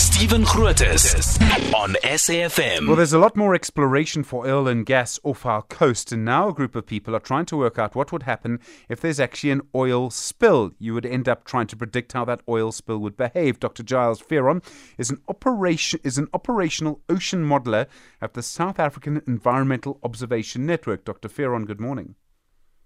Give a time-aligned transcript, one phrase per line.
[0.00, 1.38] Stephen Grootes
[1.74, 2.86] on SAFM.
[2.86, 6.48] Well, there's a lot more exploration for oil and gas off our coast, and now
[6.48, 9.50] a group of people are trying to work out what would happen if there's actually
[9.50, 10.72] an oil spill.
[10.78, 13.60] You would end up trying to predict how that oil spill would behave.
[13.60, 13.82] Dr.
[13.82, 14.64] Giles Fearon
[14.96, 17.86] is an operation is an operational ocean modeler
[18.22, 21.04] at the South African Environmental Observation Network.
[21.04, 21.28] Dr.
[21.28, 22.14] Fearon, good morning.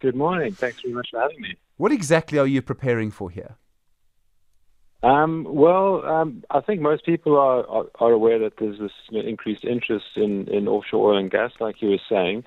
[0.01, 0.53] Good morning.
[0.53, 1.55] Thanks very much for having me.
[1.77, 3.57] What exactly are you preparing for here?
[5.05, 9.23] Um, well, um, I think most people are, are, are aware that there's this you
[9.23, 12.43] know, increased interest in, in offshore oil and gas, like you were saying.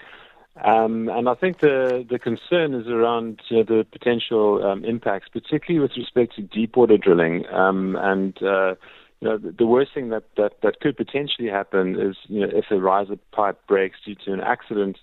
[0.66, 5.30] Um, and I think the, the concern is around you know, the potential um, impacts,
[5.30, 7.46] particularly with respect to deepwater drilling.
[7.54, 8.74] Um, and uh,
[9.20, 12.50] you know, the, the worst thing that, that, that could potentially happen is you know,
[12.52, 14.98] if a riser pipe breaks due to an accident,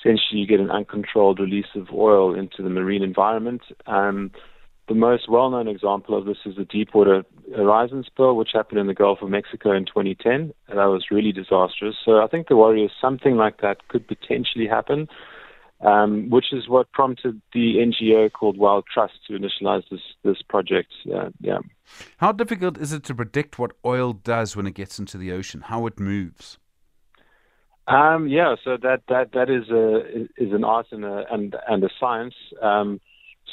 [0.00, 3.62] essentially you get an uncontrolled release of oil into the marine environment.
[3.86, 4.32] Um,
[4.88, 8.94] the most well-known example of this is the Deepwater Horizon spill, which happened in the
[8.94, 10.52] Gulf of Mexico in 2010.
[10.68, 11.96] And that was really disastrous.
[12.04, 15.08] So I think the worry is something like that could potentially happen,
[15.80, 20.92] um, which is what prompted the NGO called Wild Trust to initialize this this project.
[21.12, 21.58] Uh, yeah.
[22.18, 25.62] How difficult is it to predict what oil does when it gets into the ocean?
[25.62, 26.58] How it moves?
[27.88, 31.84] Um, yeah, so that that that is a is an art and a and and
[31.84, 32.34] a science.
[32.62, 33.00] Um,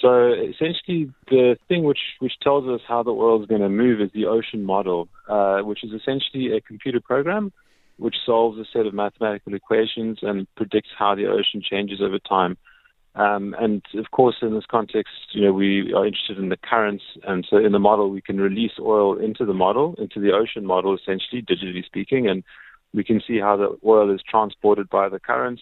[0.03, 4.01] so essentially, the thing which, which tells us how the world is going to move
[4.01, 7.51] is the ocean model, uh, which is essentially a computer program
[7.97, 12.57] which solves a set of mathematical equations and predicts how the ocean changes over time.
[13.15, 17.03] Um, and of course, in this context, you know, we are interested in the currents,
[17.27, 20.65] and so in the model, we can release oil into the model, into the ocean
[20.65, 22.43] model, essentially, digitally speaking, and
[22.93, 25.61] we can see how the oil is transported by the currents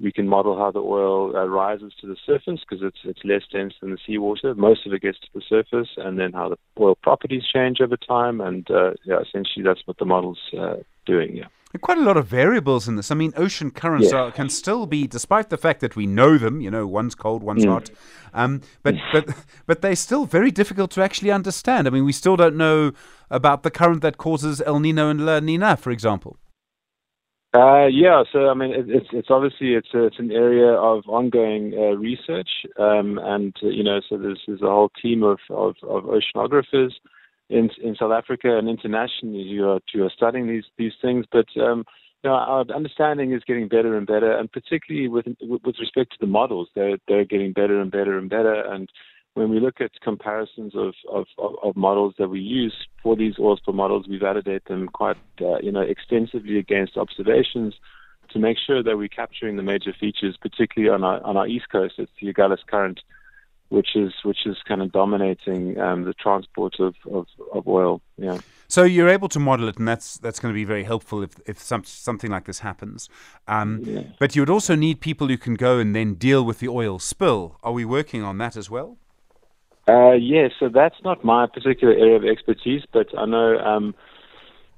[0.00, 3.42] we can model how the oil uh, rises to the surface because it's it's less
[3.50, 4.54] dense than the seawater.
[4.54, 7.96] Most of it gets to the surface, and then how the oil properties change over
[7.96, 8.40] time.
[8.40, 11.36] And uh, yeah, essentially that's what the model's uh, doing.
[11.36, 11.46] Yeah.
[11.80, 13.10] Quite a lot of variables in this.
[13.10, 14.18] I mean, ocean currents yeah.
[14.18, 16.62] are, can still be, despite the fact that we know them.
[16.62, 17.70] You know, one's cold, one's mm.
[17.70, 17.90] hot.
[18.32, 19.34] Um, but but
[19.66, 21.86] but they're still very difficult to actually understand.
[21.86, 22.92] I mean, we still don't know
[23.30, 26.38] about the current that causes El Nino and La Nina, for example.
[27.54, 31.04] Uh, yeah, so I mean, it, it's it's obviously it's a, it's an area of
[31.08, 32.48] ongoing uh, research,
[32.78, 36.92] um, and uh, you know, so there's there's a whole team of, of, of oceanographers
[37.48, 41.24] in in South Africa and internationally who are who are studying these these things.
[41.32, 41.84] But um,
[42.22, 46.18] you know, our understanding is getting better and better, and particularly with with respect to
[46.20, 48.88] the models, they're they're getting better and better and better, and
[49.36, 51.26] when we look at comparisons of, of,
[51.62, 55.58] of, models that we use for these oil spill models, we validate them quite uh,
[55.58, 57.74] you know extensively against observations
[58.30, 61.66] to make sure that we're capturing the major features, particularly on our on our east
[61.70, 61.96] coast.
[61.98, 63.00] It's the Agulhas Current,
[63.68, 68.00] which is which is kind of dominating um, the transport of, of, of oil.
[68.16, 68.38] Yeah.
[68.68, 71.38] So you're able to model it, and that's that's going to be very helpful if
[71.46, 73.10] if some, something like this happens.
[73.46, 74.04] Um, yeah.
[74.18, 76.98] But you would also need people who can go and then deal with the oil
[76.98, 77.58] spill.
[77.62, 78.96] Are we working on that as well?
[79.88, 83.94] Uh, yeah, so that's not my particular area of expertise, but I know, um,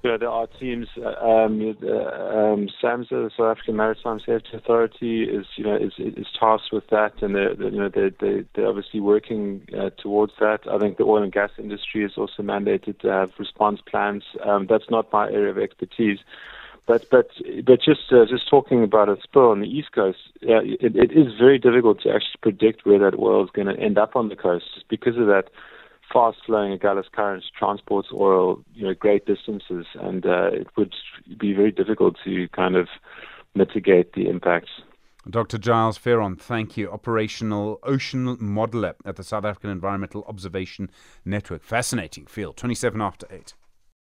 [0.02, 0.86] you know there are teams.
[0.96, 6.26] Uh, um, um, SAMSA, the South African Maritime Safety Authority, is you know is, is
[6.38, 10.60] tasked with that, and they're, you know they they they're obviously working uh, towards that.
[10.70, 14.24] I think the oil and gas industry is also mandated to have response plans.
[14.44, 16.18] Um, that's not my area of expertise.
[16.88, 17.28] But but
[17.66, 21.12] but just uh, just talking about a spill on the east coast, yeah, it, it
[21.12, 24.30] is very difficult to actually predict where that oil is going to end up on
[24.30, 25.50] the coast, just because of that
[26.10, 30.94] fast flowing Agulhas current transports oil, you know, great distances, and uh, it would
[31.38, 32.88] be very difficult to kind of
[33.54, 34.70] mitigate the impacts.
[35.28, 35.58] Dr.
[35.58, 36.90] Giles Fearon, thank you.
[36.90, 40.90] Operational Ocean Modeler at the South African Environmental Observation
[41.26, 41.62] Network.
[41.62, 42.56] Fascinating field.
[42.56, 43.52] 27 after 8.